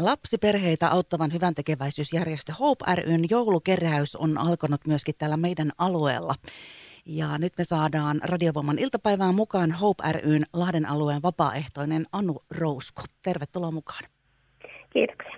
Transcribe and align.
Lapsiperheitä 0.00 0.88
auttavan 0.88 1.32
hyvän 1.32 1.54
tekeväisyysjärjestö 1.54 2.52
Hope 2.60 2.84
ryn 2.94 3.24
joulukeräys 3.30 4.16
on 4.16 4.38
alkanut 4.38 4.86
myöskin 4.86 5.14
täällä 5.18 5.36
meidän 5.36 5.70
alueella. 5.78 6.34
Ja 7.06 7.38
nyt 7.38 7.52
me 7.58 7.64
saadaan 7.64 8.20
Radiovoiman 8.24 8.78
iltapäivään 8.78 9.34
mukaan 9.34 9.72
Hope 9.72 10.12
ryn 10.12 10.42
Lahden 10.52 10.86
alueen 10.86 11.22
vapaaehtoinen 11.22 12.04
Anu 12.12 12.42
Rousko. 12.58 13.02
Tervetuloa 13.24 13.70
mukaan. 13.70 14.04
Kiitoksia. 14.92 15.36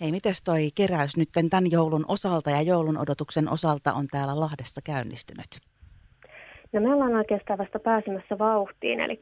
Hei, 0.00 0.10
miten 0.10 0.34
toi 0.44 0.70
keräys 0.74 1.16
nyt 1.16 1.28
tämän 1.50 1.70
joulun 1.70 2.04
osalta 2.08 2.50
ja 2.50 2.62
joulun 2.62 2.98
odotuksen 2.98 3.50
osalta 3.50 3.92
on 3.92 4.06
täällä 4.06 4.40
Lahdessa 4.40 4.80
käynnistynyt? 4.84 5.60
No 6.72 6.80
me 6.80 6.94
ollaan 6.94 7.14
oikeastaan 7.14 7.58
vasta 7.58 7.78
pääsemässä 7.78 8.38
vauhtiin, 8.38 9.00
eli 9.00 9.20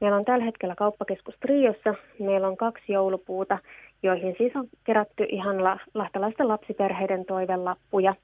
meillä 0.00 0.16
on 0.16 0.24
tällä 0.24 0.44
hetkellä 0.44 0.74
kauppakeskus 0.74 1.34
Triossa. 1.40 1.94
Meillä 2.18 2.48
on 2.48 2.56
kaksi 2.56 2.92
joulupuuta, 2.92 3.58
joihin 4.04 4.34
siis 4.38 4.56
on 4.56 4.68
kerätty 4.84 5.26
ihan 5.28 5.64
la- 5.64 5.78
lahtalaisten 5.94 6.48
lapsiperheiden 6.48 7.24
toivelappuja. 7.24 8.14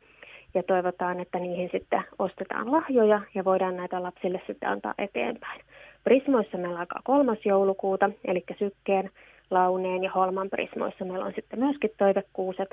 Ja 0.55 0.63
toivotaan, 0.63 1.21
että 1.21 1.39
niihin 1.39 1.69
sitten 1.73 2.03
ostetaan 2.19 2.73
lahjoja 2.73 3.21
ja 3.35 3.45
voidaan 3.45 3.77
näitä 3.77 4.03
lapsille 4.03 4.41
sitten 4.47 4.69
antaa 4.69 4.95
eteenpäin. 4.99 5.61
Prismoissa 6.05 6.59
meillä 6.59 6.79
alkaa 6.79 7.01
kolmas 7.05 7.39
joulukuuta, 7.45 8.11
eli 8.25 8.45
sykkeen, 8.59 9.11
launeen 9.51 10.05
ja 10.05 10.11
holman 10.11 10.51
prismoissa 10.51 11.05
meillä 11.05 11.25
on 11.25 11.33
sitten 11.35 11.59
myöskin 11.59 11.91
toivekuuset. 11.99 12.71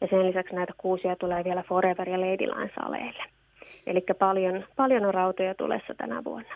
Ja 0.00 0.06
sen 0.10 0.26
lisäksi 0.26 0.54
näitä 0.54 0.72
kuusia 0.78 1.16
tulee 1.16 1.44
vielä 1.44 1.62
Forever 1.62 2.08
ja 2.08 2.20
Ladyline 2.20 2.70
saleille. 2.80 3.39
Eli 3.86 4.04
paljon, 4.18 4.64
paljon 4.76 5.04
on 5.04 5.14
rautoja 5.14 5.54
tulessa 5.54 5.94
tänä 5.94 6.24
vuonna. 6.24 6.54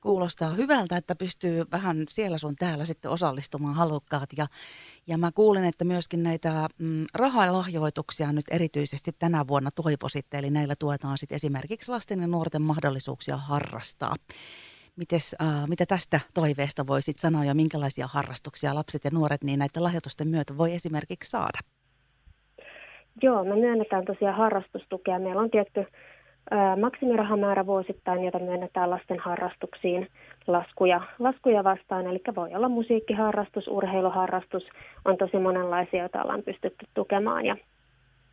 Kuulostaa 0.00 0.50
hyvältä, 0.50 0.96
että 0.96 1.14
pystyy 1.14 1.64
vähän 1.72 1.96
siellä 2.10 2.38
sun 2.38 2.54
täällä 2.58 2.84
sitten 2.84 3.10
osallistumaan 3.10 3.74
halukkaat. 3.74 4.28
Ja, 4.36 4.46
ja 5.06 5.18
mä 5.18 5.30
kuulen, 5.34 5.64
että 5.64 5.84
myöskin 5.84 6.22
näitä 6.22 6.68
mm, 6.78 7.04
rahalahjoituksia 7.14 8.32
nyt 8.32 8.44
erityisesti 8.50 9.10
tänä 9.18 9.44
vuonna 9.48 9.70
toivoisitte. 9.70 10.38
Eli 10.38 10.50
näillä 10.50 10.74
tuetaan 10.78 11.18
sitten 11.18 11.36
esimerkiksi 11.36 11.92
lasten 11.92 12.20
ja 12.20 12.26
nuorten 12.26 12.62
mahdollisuuksia 12.62 13.36
harrastaa. 13.36 14.14
Mites, 14.96 15.36
äh, 15.42 15.68
mitä 15.68 15.86
tästä 15.86 16.20
toiveesta 16.34 16.86
voisit 16.86 17.18
sanoa 17.18 17.44
ja 17.44 17.54
minkälaisia 17.54 18.06
harrastuksia 18.06 18.74
lapset 18.74 19.04
ja 19.04 19.10
nuoret 19.14 19.44
niin 19.44 19.58
näiden 19.58 19.82
lahjoitusten 19.82 20.28
myötä 20.28 20.58
voi 20.58 20.74
esimerkiksi 20.74 21.30
saada? 21.30 21.58
Joo, 23.22 23.44
me 23.44 23.56
myönnetään 23.56 24.04
tosiaan 24.04 24.36
harrastustukea. 24.36 25.18
Meillä 25.18 25.42
on 25.42 25.50
tietty 25.50 25.86
maksimirahamäärä 26.80 27.66
vuosittain, 27.66 28.24
jota 28.24 28.38
myönnetään 28.38 28.90
lasten 28.90 29.18
harrastuksiin 29.18 30.08
laskuja, 30.46 31.00
laskuja 31.18 31.64
vastaan. 31.64 32.06
Eli 32.06 32.20
voi 32.36 32.54
olla 32.54 32.68
musiikkiharrastus, 32.68 33.68
urheiluharrastus, 33.68 34.68
on 35.04 35.16
tosi 35.16 35.38
monenlaisia, 35.38 36.00
joita 36.00 36.22
ollaan 36.22 36.42
pystytty 36.42 36.86
tukemaan. 36.94 37.46
Ja, 37.46 37.56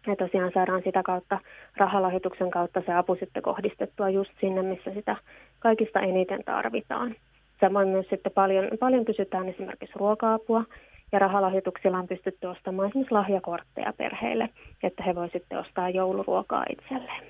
ja 0.07 0.15
tosiaan 0.15 0.51
saadaan 0.53 0.81
sitä 0.83 1.03
kautta 1.03 1.39
rahalahjoituksen 1.77 2.51
kautta 2.51 2.81
se 2.85 2.93
apu 2.93 3.15
sitten 3.15 3.43
kohdistettua 3.43 4.09
just 4.09 4.31
sinne, 4.39 4.61
missä 4.61 4.91
sitä 4.93 5.15
kaikista 5.59 5.99
eniten 5.99 6.43
tarvitaan. 6.45 7.15
Samoin 7.61 7.87
myös 7.87 8.05
sitten 8.09 8.31
paljon, 8.31 8.69
paljon 8.79 9.05
kysytään 9.05 9.49
esimerkiksi 9.49 9.99
ruoka-apua, 9.99 10.63
ja 11.11 11.19
rahalahjoituksilla 11.19 11.97
on 11.97 12.07
pystytty 12.07 12.47
ostamaan 12.47 12.87
esimerkiksi 12.87 13.13
lahjakortteja 13.13 13.93
perheille, 13.97 14.49
että 14.83 15.03
he 15.03 15.15
sitten 15.31 15.59
ostaa 15.59 15.89
jouluruokaa 15.89 16.65
itselleen. 16.69 17.23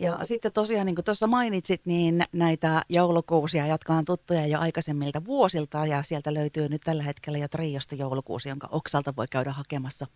Ja 0.00 0.18
sitten 0.22 0.52
tosiaan, 0.52 0.86
niin 0.86 0.94
kuin 0.94 1.04
tuossa 1.04 1.26
mainitsit, 1.26 1.80
niin 1.84 2.22
näitä 2.32 2.82
joulukuusia 2.88 3.66
jatkaan 3.66 4.04
tuttuja 4.04 4.46
jo 4.46 4.60
aikaisemmilta 4.60 5.24
vuosilta 5.24 5.86
ja 5.86 6.02
sieltä 6.02 6.34
löytyy 6.34 6.68
nyt 6.68 6.80
tällä 6.84 7.02
hetkellä 7.02 7.38
jo 7.38 7.48
Triosta 7.48 7.94
joulukuusi, 7.94 8.48
jonka 8.48 8.68
oksalta 8.70 9.12
voi 9.16 9.26
käydä 9.30 9.52
hakemassa 9.52 10.06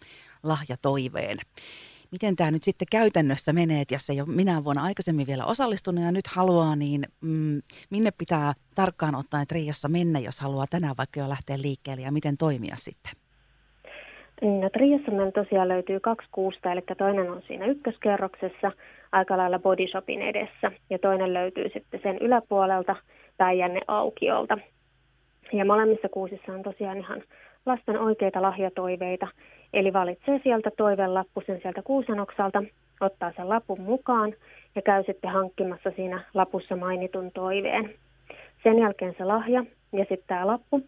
lahjatoiveen. 0.43 1.39
Miten 2.13 2.37
tämä 2.37 2.51
nyt 2.51 2.63
sitten 2.63 2.89
käytännössä 2.91 3.53
menee, 3.53 3.81
että 3.81 3.95
jos 3.95 4.11
ei 4.11 4.21
ole 4.21 4.29
minä 4.29 4.65
vuonna 4.65 4.83
aikaisemmin 4.83 5.27
vielä 5.27 5.45
osallistunut 5.45 6.05
ja 6.05 6.13
nyt 6.13 6.27
haluaa, 6.27 6.77
niin 6.77 7.03
mm, 7.21 7.63
minne 7.91 8.11
pitää 8.19 8.53
tarkkaan 8.75 9.15
ottaen 9.15 9.47
Triossa 9.47 9.89
mennä, 9.89 10.19
jos 10.19 10.41
haluaa 10.41 10.67
tänään 10.71 10.95
vaikka 10.99 11.21
jo 11.21 11.29
lähteä 11.29 11.63
liikkeelle 11.63 12.03
ja 12.03 12.13
miten 12.13 12.37
toimia 12.37 12.77
sitten? 12.77 13.13
No, 14.43 14.71
Triossa 14.71 15.11
meillä 15.11 15.33
tosiaan 15.33 15.69
löytyy 15.69 16.01
kaksi 16.01 16.29
kuusta, 16.33 16.73
eli 16.73 16.83
toinen 16.99 17.31
on 17.31 17.43
siinä 17.49 17.67
ykköskerroksessa– 17.67 18.73
aika 19.13 19.37
lailla 19.37 19.59
bodyshopin 19.59 20.23
edessä 20.23 20.73
ja 20.91 20.99
toinen 20.99 21.35
löytyy 21.35 21.69
sitten 21.75 22.01
sen 22.03 22.19
yläpuolelta 22.19 22.97
Päijänne 23.37 23.81
aukiolta. 23.89 24.59
Ja 25.53 25.65
molemmissa 25.65 26.09
kuusissa 26.09 26.53
on 26.53 26.63
tosiaan 26.63 26.99
ihan 26.99 27.23
lasten 27.67 27.99
oikeita 27.99 28.43
lahjatoiveita, 28.43 29.29
eli 29.73 29.93
valitsee 29.93 30.41
sieltä 30.43 30.71
toivelappusen 30.77 31.61
sieltä 31.63 31.83
kuusenoksalta, 31.83 32.63
ottaa 33.01 33.33
sen 33.37 33.49
lapun 33.49 33.81
mukaan 33.81 34.35
ja 34.75 34.83
käy 34.83 35.05
sitten 35.07 35.31
hankkimassa 35.31 35.93
siinä 35.97 36.25
lapussa 36.35 36.77
mainitun 36.77 37.31
toiveen. 37.33 37.95
Sen 38.63 38.79
jälkeen 38.79 39.15
se 39.19 39.25
lahja 39.25 39.65
ja 39.93 39.99
sitten 40.09 40.27
tämä 40.27 40.47
lappu 40.47 40.83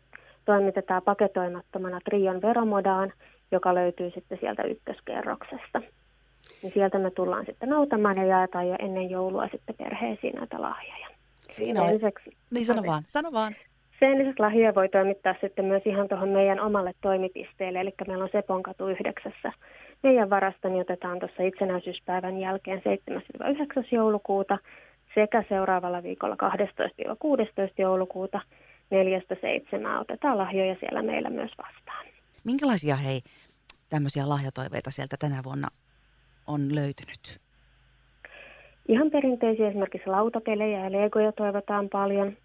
toimitetaan 0.45 1.03
paketoimattomana 1.03 2.01
Trion 2.05 2.43
veromodaan, 2.43 3.13
joka 3.53 3.75
löytyy 3.75 4.11
sitten 4.11 4.39
sieltä 4.41 4.63
ykköskerroksesta 4.63 5.83
niin 6.63 6.73
sieltä 6.73 6.99
me 6.99 7.11
tullaan 7.11 7.47
sitten 7.47 7.69
noutamaan 7.69 8.17
ja 8.19 8.25
jaetaan 8.25 8.69
jo 8.69 8.77
ennen 8.79 9.11
joulua 9.11 9.49
sitten 9.53 9.75
perheisiin 9.75 10.35
näitä 10.35 10.63
lahjoja. 10.63 11.09
Siinä 11.51 11.83
on. 11.83 11.95
Lisäksi, 11.95 12.37
niin 12.51 12.67
sano 12.67 12.83
vaan, 12.87 13.03
sano 13.07 13.33
vaan. 13.33 13.55
Sen 14.01 14.19
lisäksi 14.19 14.41
lahjoja 14.41 14.75
voi 14.75 14.89
toimittaa 14.89 15.35
sitten 15.41 15.65
myös 15.65 15.83
ihan 15.87 16.09
tuohon 16.09 16.29
meidän 16.29 16.61
omalle 16.61 16.95
toimipisteelle, 17.01 17.81
eli 17.81 17.95
meillä 18.07 18.25
on 18.25 18.31
Seponkatu 18.33 18.89
yhdeksässä. 18.89 19.53
Meidän 20.03 20.31
varastoni 20.31 20.81
otetaan 20.81 21.19
tuossa 21.19 21.43
itsenäisyyspäivän 21.43 22.41
jälkeen 22.41 22.83
7-9. 23.43 23.43
joulukuuta 23.93 24.59
sekä 25.15 25.45
seuraavalla 25.49 26.03
viikolla 26.03 26.37
12-16. 26.37 26.39
joulukuuta 27.79 28.41
4-7. 29.97 30.01
otetaan 30.01 30.39
lahjoja 30.39 30.77
siellä 30.81 31.03
meillä 31.03 31.31
myös 31.31 31.51
vastaan. 31.59 32.07
Minkälaisia 32.45 32.97
hei 32.97 33.21
tämmöisiä 33.91 34.29
lahjatoiveita 34.29 34.91
sieltä 34.91 35.17
tänä 35.19 35.41
vuonna 35.45 35.69
on 36.49 36.75
löytynyt? 36.75 37.41
Ihan 38.89 39.11
perinteisiä 39.11 39.69
esimerkiksi 39.69 40.11
lautapelejä 40.11 40.85
ja 40.85 40.93
legoja 40.93 41.33
toivotaan 41.33 41.89
paljon. 41.89 42.37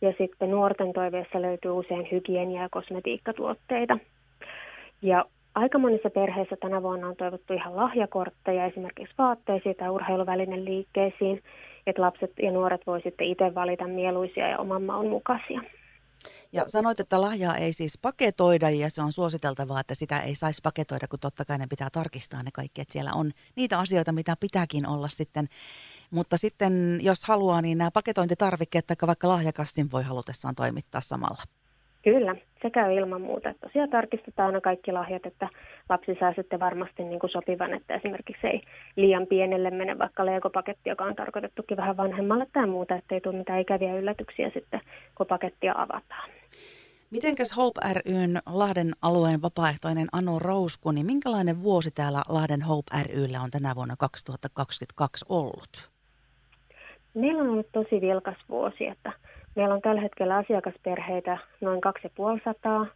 Ja 0.00 0.14
sitten 0.18 0.50
nuorten 0.50 0.92
toiveessa 0.92 1.42
löytyy 1.42 1.70
usein 1.70 2.08
hygienia- 2.10 2.62
ja 2.62 2.68
kosmetiikkatuotteita. 2.70 3.98
Ja 5.02 5.24
aika 5.54 5.78
monissa 5.78 6.10
perheissä 6.10 6.56
tänä 6.60 6.82
vuonna 6.82 7.08
on 7.08 7.16
toivottu 7.16 7.52
ihan 7.54 7.76
lahjakortteja 7.76 8.66
esimerkiksi 8.66 9.14
vaatteisiin 9.18 9.76
tai 9.76 9.88
urheiluvälinen 9.88 10.64
liikkeisiin, 10.64 11.42
että 11.86 12.02
lapset 12.02 12.32
ja 12.42 12.50
nuoret 12.50 12.86
voi 12.86 13.00
sitten 13.02 13.26
itse 13.26 13.54
valita 13.54 13.86
mieluisia 13.86 14.48
ja 14.48 14.58
oman 14.58 14.82
maun 14.82 15.08
mukaisia. 15.08 15.60
Ja 16.52 16.64
sanoit, 16.68 17.00
että 17.00 17.20
lahjaa 17.20 17.56
ei 17.56 17.72
siis 17.72 17.98
paketoida 17.98 18.70
ja 18.70 18.90
se 18.90 19.02
on 19.02 19.12
suositeltavaa, 19.12 19.80
että 19.80 19.94
sitä 19.94 20.20
ei 20.20 20.34
saisi 20.34 20.60
paketoida, 20.62 21.08
kun 21.08 21.18
totta 21.18 21.44
kai 21.44 21.58
ne 21.58 21.66
pitää 21.66 21.90
tarkistaa 21.90 22.42
ne 22.42 22.50
kaikki, 22.50 22.80
että 22.80 22.92
siellä 22.92 23.12
on 23.12 23.32
niitä 23.56 23.78
asioita, 23.78 24.12
mitä 24.12 24.36
pitääkin 24.36 24.86
olla 24.86 25.08
sitten. 25.08 25.48
Mutta 26.10 26.36
sitten 26.36 26.98
jos 27.02 27.24
haluaa, 27.24 27.62
niin 27.62 27.78
nämä 27.78 27.90
paketointitarvikkeet 27.90 28.86
tai 28.86 28.96
vaikka 29.06 29.28
lahjakassin 29.28 29.90
voi 29.90 30.02
halutessaan 30.02 30.54
toimittaa 30.54 31.00
samalla. 31.00 31.42
Kyllä, 32.02 32.36
se 32.62 32.70
käy 32.70 32.94
ilman 32.94 33.20
muuta. 33.20 33.48
Että 33.48 33.66
tosiaan 33.66 33.90
tarkistetaan 33.90 34.46
aina 34.46 34.60
kaikki 34.60 34.92
lahjat, 34.92 35.26
että 35.26 35.48
lapsi 35.88 36.16
saa 36.20 36.32
sitten 36.36 36.60
varmasti 36.60 37.04
niin 37.04 37.20
kuin 37.20 37.30
sopivan, 37.30 37.74
että 37.74 37.94
esimerkiksi 37.94 38.46
ei 38.46 38.62
liian 38.96 39.26
pienelle 39.26 39.70
mene 39.70 39.98
vaikka 39.98 40.26
leikopaketti, 40.26 40.90
joka 40.90 41.04
on 41.04 41.16
tarkoitettukin 41.16 41.76
vähän 41.76 41.96
vanhemmalle 41.96 42.46
tai 42.52 42.66
muuta, 42.66 42.94
että 42.94 43.14
ei 43.14 43.20
tule 43.20 43.36
mitään 43.36 43.60
ikäviä 43.60 43.98
yllätyksiä 43.98 44.50
sitten, 44.54 44.80
kun 45.14 45.26
pakettia 45.26 45.74
avataan. 45.76 46.30
Mitenkäs 47.10 47.56
Hope 47.56 47.80
ryn 48.06 48.38
Lahden 48.46 48.92
alueen 49.02 49.42
vapaaehtoinen 49.42 50.06
Anu 50.12 50.38
Rousku, 50.38 50.90
niin 50.90 51.06
minkälainen 51.06 51.62
vuosi 51.62 51.90
täällä 51.90 52.22
Lahden 52.28 52.62
Hope 52.62 52.96
ryllä 53.14 53.40
on 53.40 53.50
tänä 53.50 53.74
vuonna 53.74 53.94
2022 53.98 55.24
ollut? 55.28 55.90
Meillä 57.14 57.42
on 57.42 57.48
ollut 57.48 57.72
tosi 57.72 58.00
vilkas 58.00 58.36
vuosi, 58.48 58.86
että 58.86 59.12
Meillä 59.56 59.74
on 59.74 59.82
tällä 59.82 60.00
hetkellä 60.00 60.36
asiakasperheitä 60.36 61.38
noin 61.60 61.80
2500 61.80 62.86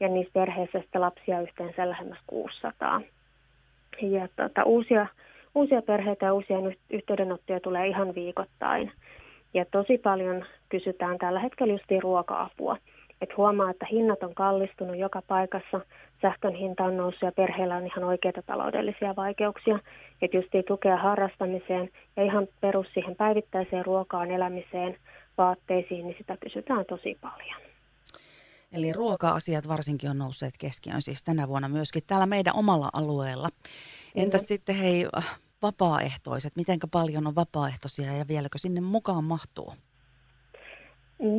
ja 0.00 0.08
niissä 0.08 0.32
perheissä 0.32 0.80
sitten 0.80 1.00
lapsia 1.00 1.40
yhteensä 1.40 1.88
lähemmäs 1.90 2.18
600. 2.26 3.00
Ja 4.02 4.28
tota, 4.36 4.62
uusia, 4.64 5.06
uusia 5.54 5.82
perheitä 5.82 6.26
ja 6.26 6.34
uusia 6.34 6.56
yhteydenottoja 6.90 7.60
tulee 7.60 7.86
ihan 7.86 8.14
viikoittain. 8.14 8.92
Ja 9.54 9.64
tosi 9.64 9.98
paljon 9.98 10.44
kysytään 10.68 11.18
tällä 11.18 11.40
hetkellä 11.40 11.72
justiin 11.72 12.02
ruoka-apua. 12.02 12.76
Et 13.20 13.36
huomaa, 13.36 13.70
että 13.70 13.86
hinnat 13.90 14.22
on 14.22 14.34
kallistunut 14.34 14.96
joka 14.96 15.22
paikassa, 15.28 15.80
sähkön 16.22 16.54
hinta 16.54 16.84
on 16.84 16.96
noussut 16.96 17.22
ja 17.22 17.32
perheillä 17.32 17.76
on 17.76 17.86
ihan 17.86 18.04
oikeita 18.04 18.42
taloudellisia 18.42 19.16
vaikeuksia. 19.16 19.78
Että 20.22 20.36
justiin 20.36 20.64
tukea 20.64 20.96
harrastamiseen 20.96 21.90
ja 22.16 22.24
ihan 22.24 22.48
perus 22.60 22.86
siihen 22.94 23.16
päivittäiseen 23.16 23.86
ruokaan, 23.86 24.30
elämiseen– 24.30 24.96
vaatteisiin, 25.38 26.06
niin 26.06 26.16
sitä 26.18 26.36
kysytään 26.36 26.84
tosi 26.88 27.18
paljon. 27.20 27.60
Eli 28.72 28.92
ruoka-asiat 28.92 29.68
varsinkin 29.68 30.10
on 30.10 30.18
nousseet 30.18 30.54
keskiöön 30.58 31.02
siis 31.02 31.22
tänä 31.22 31.48
vuonna 31.48 31.68
myöskin 31.68 32.02
täällä 32.06 32.26
meidän 32.26 32.56
omalla 32.56 32.90
alueella. 32.92 33.48
Entäs 34.14 34.42
mm. 34.42 34.46
sitten 34.46 34.74
hei 34.74 35.06
vapaaehtoiset, 35.62 36.56
miten 36.56 36.78
paljon 36.90 37.26
on 37.26 37.34
vapaaehtoisia 37.34 38.12
ja 38.12 38.28
vieläkö 38.28 38.58
sinne 38.58 38.80
mukaan 38.80 39.24
mahtuu? 39.24 39.72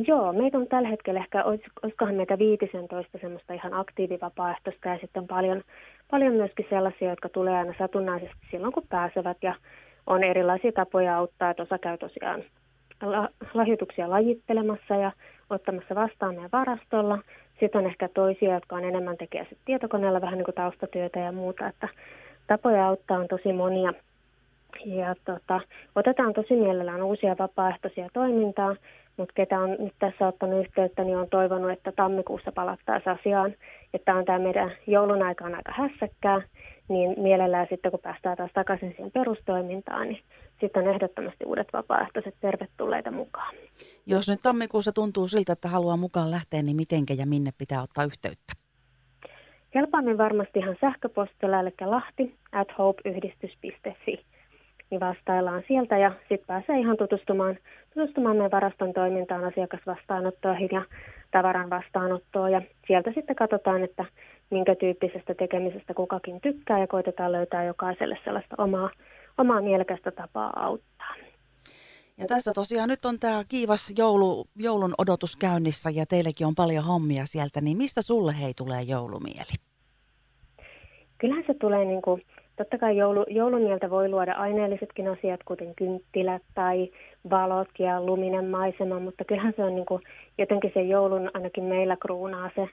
Joo, 0.06 0.32
meitä 0.32 0.58
on 0.58 0.66
tällä 0.66 0.88
hetkellä 0.88 1.20
ehkä, 1.20 1.44
olisikohan 1.44 2.14
meitä 2.14 2.38
15 2.38 3.18
semmoista 3.18 3.54
ihan 3.54 3.74
aktiivivapaaehtoista 3.74 4.88
ja 4.88 4.98
sitten 5.00 5.20
on 5.20 5.28
paljon, 5.28 5.62
paljon 6.10 6.34
myöskin 6.34 6.66
sellaisia, 6.70 7.10
jotka 7.10 7.28
tulee 7.28 7.58
aina 7.58 7.74
satunnaisesti 7.78 8.46
silloin, 8.50 8.72
kun 8.72 8.86
pääsevät 8.88 9.36
ja 9.42 9.54
on 10.06 10.24
erilaisia 10.24 10.72
tapoja 10.72 11.16
auttaa, 11.16 11.50
että 11.50 11.62
osa 11.62 11.78
käy 11.78 11.98
tosiaan 11.98 12.42
lahjoituksia 13.54 14.10
lajittelemassa 14.10 14.94
ja 14.94 15.12
ottamassa 15.50 15.94
vastaan 15.94 16.34
meidän 16.34 16.50
varastolla. 16.52 17.18
Sitten 17.60 17.78
on 17.78 17.86
ehkä 17.86 18.08
toisia, 18.08 18.54
jotka 18.54 18.76
on 18.76 18.84
enemmän 18.84 19.16
tekee 19.16 19.46
tietokoneella 19.64 20.20
vähän 20.20 20.38
niin 20.38 20.44
kuin 20.44 20.54
taustatyötä 20.54 21.20
ja 21.20 21.32
muuta, 21.32 21.68
että 21.68 21.88
tapoja 22.46 22.88
auttaa 22.88 23.18
on 23.18 23.28
tosi 23.28 23.52
monia. 23.52 23.92
Ja 24.84 25.14
tota, 25.24 25.60
otetaan 25.94 26.32
tosi 26.32 26.56
mielellään 26.56 27.02
uusia 27.02 27.36
vapaaehtoisia 27.38 28.08
toimintaa, 28.12 28.76
mutta 29.16 29.34
ketä 29.34 29.60
on 29.60 29.70
nyt 29.78 29.94
tässä 29.98 30.26
ottanut 30.26 30.60
yhteyttä, 30.60 31.04
niin 31.04 31.16
on 31.16 31.28
toivonut, 31.30 31.70
että 31.70 31.92
tammikuussa 31.92 32.52
palattaisiin 32.52 33.18
asiaan. 33.18 33.54
Että 33.94 34.14
on 34.14 34.24
tämä 34.24 34.38
meidän 34.38 34.72
joulun 34.86 35.22
aikaan 35.22 35.54
aika 35.54 35.72
hässäkkää, 35.72 36.42
niin 36.88 37.20
mielellään 37.20 37.66
sitten 37.70 37.90
kun 37.90 38.00
päästään 38.00 38.36
taas 38.36 38.50
takaisin 38.54 38.92
siihen 38.96 39.12
perustoimintaan, 39.12 40.08
niin 40.08 40.22
sitten 40.60 40.82
on 40.82 40.94
ehdottomasti 40.94 41.44
uudet 41.44 41.68
vapaaehtoiset 41.72 42.34
tervetulleita 42.40 43.10
mukaan. 43.10 43.54
Jos 44.06 44.28
nyt 44.28 44.42
tammikuussa 44.42 44.92
tuntuu 44.92 45.28
siltä, 45.28 45.52
että 45.52 45.68
haluaa 45.68 45.96
mukaan 45.96 46.30
lähteä, 46.30 46.62
niin 46.62 46.76
mitenkä 46.76 47.14
ja 47.14 47.26
minne 47.26 47.50
pitää 47.58 47.82
ottaa 47.82 48.04
yhteyttä? 48.04 48.52
Helpoimmin 49.74 50.18
varmasti 50.18 50.58
ihan 50.58 50.76
sähköpostilla, 50.80 51.60
eli 51.60 51.70
lahti 51.80 52.34
at 52.52 52.68
hopeyhdistys.fi. 52.78 54.24
Niin 54.92 55.00
vastaillaan 55.00 55.62
sieltä 55.68 55.98
ja 55.98 56.12
sitten 56.18 56.46
pääsee 56.46 56.78
ihan 56.78 56.96
tutustumaan, 56.96 57.58
tutustumaan 57.94 58.36
meidän 58.36 58.50
varaston 58.50 58.92
toimintaan, 58.92 59.44
asiakasvastaanottoihin 59.44 60.68
ja 60.72 60.84
tavaran 61.30 61.70
vastaanottoon. 61.70 62.52
Ja 62.52 62.62
sieltä 62.86 63.12
sitten 63.14 63.36
katsotaan, 63.36 63.84
että 63.84 64.04
minkä 64.50 64.74
tyyppisestä 64.74 65.34
tekemisestä 65.34 65.94
kukakin 65.94 66.40
tykkää 66.40 66.78
ja 66.78 66.86
koitetaan 66.86 67.32
löytää 67.32 67.64
jokaiselle 67.64 68.18
sellaista 68.24 68.54
omaa, 68.58 68.90
omaa 69.38 69.60
mielekästä 69.60 70.10
tapaa 70.10 70.52
auttaa. 70.56 71.14
Ja 72.18 72.26
tässä 72.26 72.52
tosiaan 72.54 72.88
nyt 72.88 73.04
on 73.04 73.18
tämä 73.20 73.42
kiivas 73.48 73.94
joulu, 73.98 74.44
joulun 74.56 74.94
odotus 74.98 75.36
käynnissä 75.36 75.90
ja 75.90 76.06
teillekin 76.06 76.46
on 76.46 76.54
paljon 76.54 76.84
hommia 76.84 77.26
sieltä, 77.26 77.60
niin 77.60 77.76
mistä 77.76 78.02
sulle 78.02 78.34
hei 78.40 78.54
tulee 78.54 78.82
joulumieli? 78.82 79.54
Kyllähän 81.18 81.44
se 81.46 81.54
tulee 81.54 81.84
niin 81.84 82.02
kuin, 82.02 82.22
totta 82.56 82.78
kai 82.78 82.96
joulu, 82.96 83.24
joulumieltä 83.28 83.90
voi 83.90 84.08
luoda 84.08 84.32
aineellisetkin 84.32 85.08
asiat, 85.08 85.40
kuten 85.44 85.74
kynttilät 85.74 86.42
tai 86.54 86.90
valot 87.30 87.68
ja 87.78 88.02
luminen 88.02 88.44
maisema, 88.44 89.00
mutta 89.00 89.24
kyllähän 89.24 89.52
se 89.56 89.64
on 89.64 89.74
niin 89.74 89.86
kuin, 89.86 90.02
jotenkin 90.38 90.70
se 90.74 90.82
joulun 90.82 91.30
ainakin 91.34 91.64
meillä 91.64 91.96
kruunaa 91.96 92.50
se, 92.54 92.68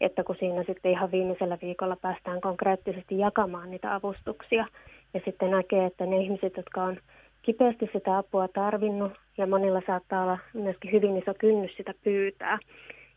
että 0.00 0.24
kun 0.24 0.36
siinä 0.38 0.64
sitten 0.64 0.92
ihan 0.92 1.12
viimeisellä 1.12 1.58
viikolla 1.62 1.96
päästään 1.96 2.40
konkreettisesti 2.40 3.18
jakamaan 3.18 3.70
niitä 3.70 3.94
avustuksia 3.94 4.66
ja 5.14 5.20
sitten 5.24 5.50
näkee, 5.50 5.86
että 5.86 6.06
ne 6.06 6.16
ihmiset, 6.16 6.56
jotka 6.56 6.82
on 6.82 6.96
kipeästi 7.42 7.90
sitä 7.92 8.18
apua 8.18 8.48
tarvinnut 8.48 9.12
ja 9.38 9.46
monilla 9.46 9.82
saattaa 9.86 10.22
olla 10.22 10.38
myöskin 10.54 10.92
hyvin 10.92 11.16
iso 11.16 11.34
kynnys 11.38 11.76
sitä 11.76 11.94
pyytää, 12.04 12.58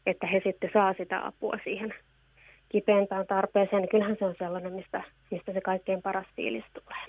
että 0.05 0.27
he 0.27 0.41
sitten 0.43 0.69
saa 0.73 0.93
sitä 0.93 1.25
apua 1.25 1.57
siihen 1.63 1.93
kipeämpään 2.73 3.27
tarpeeseen, 3.27 3.81
niin 3.81 3.89
kyllähän 3.89 4.15
se 4.19 4.25
on 4.25 4.35
sellainen, 4.37 4.73
mistä, 4.73 5.03
mistä 5.31 5.53
se 5.53 5.61
kaikkein 5.61 6.01
paras 6.01 6.27
fiilis 6.35 6.65
tulee. 6.73 7.03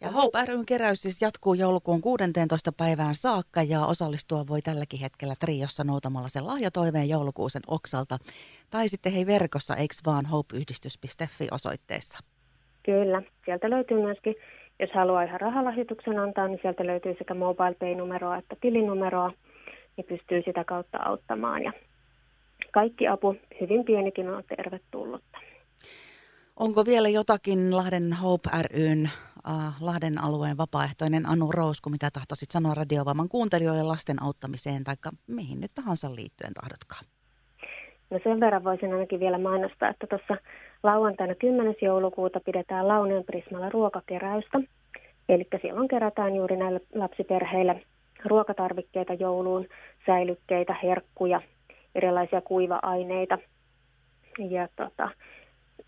Ja 0.00 0.10
Hope 0.10 0.38
ryn 0.48 0.66
keräys 0.66 1.02
siis 1.02 1.22
jatkuu 1.22 1.54
joulukuun 1.54 2.00
16. 2.00 2.72
päivään 2.72 3.14
saakka 3.14 3.62
ja 3.62 3.80
osallistua 3.86 4.44
voi 4.48 4.60
tälläkin 4.62 5.00
hetkellä 5.00 5.34
Triossa 5.40 5.84
noutamalla 5.84 6.28
sen 6.28 6.46
lahjatoiveen 6.46 7.08
joulukuusen 7.08 7.62
oksalta. 7.66 8.16
Tai 8.70 8.88
sitten 8.88 9.12
hei 9.12 9.26
verkossa, 9.26 9.76
eikö 9.76 9.94
vaan 10.06 10.26
hopeyhdistys.fi 10.26 11.48
osoitteessa? 11.50 12.18
Kyllä, 12.82 13.22
sieltä 13.44 13.70
löytyy 13.70 14.00
myöskin, 14.00 14.34
jos 14.80 14.90
haluaa 14.94 15.22
ihan 15.22 15.40
rahalahjoituksen 15.40 16.18
antaa, 16.18 16.48
niin 16.48 16.58
sieltä 16.62 16.86
löytyy 16.86 17.14
sekä 17.18 17.34
mobile 17.34 17.74
pay-numeroa 17.74 18.38
että 18.38 18.56
tilinumeroa, 18.60 19.32
niin 19.96 20.06
pystyy 20.08 20.42
sitä 20.44 20.64
kautta 20.64 20.98
auttamaan. 20.98 21.62
Ja 21.62 21.72
kaikki 22.72 23.08
apu, 23.08 23.36
hyvin 23.60 23.84
pienikin, 23.84 24.30
on 24.30 24.44
tervetullutta. 24.56 25.38
Onko 26.56 26.84
vielä 26.84 27.08
jotakin 27.08 27.76
Lahden 27.76 28.12
Hope 28.12 28.50
ryn 28.62 29.10
äh, 29.48 29.76
Lahden 29.80 30.24
alueen 30.24 30.56
vapaaehtoinen 30.56 31.26
Anu 31.26 31.52
Rousku, 31.52 31.90
mitä 31.90 32.10
tahtoisit 32.10 32.50
sanoa 32.50 32.74
radiovoiman 32.74 33.28
kuuntelijoille 33.28 33.82
lasten 33.82 34.22
auttamiseen 34.22 34.84
tai 34.84 34.94
mihin 35.26 35.60
nyt 35.60 35.70
tahansa 35.74 36.14
liittyen 36.14 36.54
tahdotkaan? 36.54 37.04
No 38.10 38.20
sen 38.24 38.40
verran 38.40 38.64
voisin 38.64 38.92
ainakin 38.92 39.20
vielä 39.20 39.38
mainostaa, 39.38 39.88
että 39.88 40.06
tuossa 40.06 40.36
lauantaina 40.82 41.34
10. 41.34 41.74
joulukuuta 41.82 42.40
pidetään 42.40 42.88
Launeen 42.88 43.24
Prismalla 43.24 43.68
ruokakeräystä. 43.68 44.60
Eli 45.28 45.48
silloin 45.62 45.88
kerätään 45.88 46.36
juuri 46.36 46.56
näille 46.56 46.80
lapsiperheille 46.94 47.82
ruokatarvikkeita 48.24 49.14
jouluun, 49.14 49.66
säilykkeitä, 50.06 50.76
herkkuja, 50.82 51.40
erilaisia 51.94 52.40
kuiva-aineita. 52.40 53.38
Ja 54.38 54.68
tota, 54.76 55.08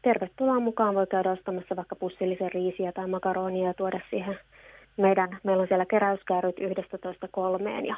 tervetuloa 0.03 0.61
mukaan. 0.61 0.95
Voi 0.95 1.07
käydä 1.07 1.31
ostamassa 1.31 1.77
vaikka 1.77 1.97
pussillisen 1.97 2.53
riisiä 2.53 2.93
tai 2.93 3.07
makaronia 3.07 3.67
ja 3.67 3.75
tuoda 3.75 4.01
siihen 4.11 4.39
meidän, 4.97 5.39
meillä 5.43 5.61
on 5.61 5.69
siellä 5.69 5.87
keräyskäyryt 5.87 6.57
11.3 6.59 7.87
ja 7.87 7.97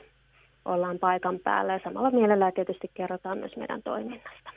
ollaan 0.65 0.99
paikan 0.99 1.39
päällä 1.39 1.73
ja 1.73 1.81
samalla 1.85 2.11
mielellä 2.11 2.53
tietysti 2.53 2.91
kerrotaan 2.95 3.39
myös 3.39 3.57
meidän 3.57 3.83
toiminnasta. 3.83 4.51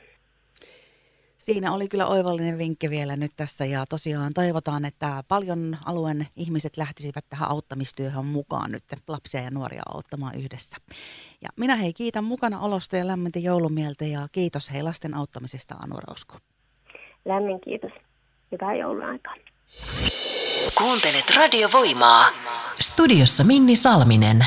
Siinä 1.46 1.72
oli 1.72 1.88
kyllä 1.88 2.06
oivallinen 2.06 2.58
vinkki 2.58 2.90
vielä 2.90 3.16
nyt 3.16 3.30
tässä 3.36 3.64
ja 3.64 3.86
tosiaan 3.86 4.34
toivotaan, 4.34 4.84
että 4.84 5.24
paljon 5.28 5.76
alueen 5.84 6.26
ihmiset 6.36 6.76
lähtisivät 6.76 7.24
tähän 7.28 7.50
auttamistyöhön 7.50 8.26
mukaan 8.26 8.72
nyt 8.72 8.84
lapsia 9.08 9.40
ja 9.40 9.50
nuoria 9.50 9.82
auttamaan 9.94 10.34
yhdessä. 10.34 10.76
Ja 11.42 11.48
minä 11.56 11.76
hei 11.76 11.92
kiitän 11.92 12.24
mukana 12.24 12.60
olosta 12.60 12.96
ja 12.96 13.06
lämmintä 13.06 13.38
joulumieltä 13.38 14.04
ja 14.04 14.26
kiitos 14.32 14.72
hei 14.72 14.82
lasten 14.82 15.14
auttamisesta 15.14 15.74
Anu 15.74 15.96
Rousku. 16.08 16.34
Lämmin 17.24 17.60
kiitos. 17.60 17.92
Hyvää 18.52 18.74
joulunaikaa. 18.74 19.34
Kuuntelet 20.78 21.36
radiovoimaa. 21.36 22.24
Studiossa 22.80 23.44
Minni 23.44 23.76
Salminen. 23.76 24.46